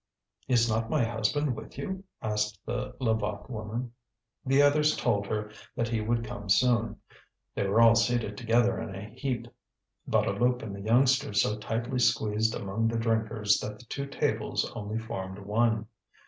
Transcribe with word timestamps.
"Is 0.47 0.67
not 0.67 0.89
my 0.89 1.03
husband 1.05 1.55
with 1.55 1.77
you?" 1.77 2.03
asked 2.23 2.57
the 2.65 2.95
Levaque 2.99 3.47
woman. 3.51 3.91
The 4.43 4.63
others 4.63 4.97
told 4.97 5.27
her 5.27 5.51
that 5.75 5.89
he 5.89 6.01
would 6.01 6.25
soon 6.47 6.47
come. 6.73 6.97
They 7.53 7.67
were 7.67 7.79
all 7.83 7.93
seated 7.93 8.35
together 8.35 8.79
in 8.81 8.95
a 8.95 9.09
heap, 9.11 9.47
Bouteloup 10.09 10.63
and 10.63 10.75
the 10.75 10.81
youngsters 10.81 11.43
so 11.43 11.55
tightly 11.59 11.99
squeezed 11.99 12.55
among 12.55 12.87
the 12.87 12.97
drinkers 12.97 13.59
that 13.59 13.77
the 13.77 13.85
two 13.85 14.07
tables 14.07 14.67
only 14.73 14.97
formed 14.97 15.37
one. 15.37 15.85